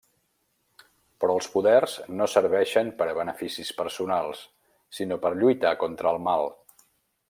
Però 1.23 1.35
els 1.39 1.49
poders 1.57 1.93
no 2.21 2.29
serveixen 2.37 2.91
per 3.03 3.09
a 3.11 3.15
beneficis 3.21 3.71
personals, 3.83 4.43
sinó 5.01 5.23
per 5.27 5.37
lluitar 5.41 5.79
contra 5.87 6.17
el 6.17 6.23
mal. 6.31 6.53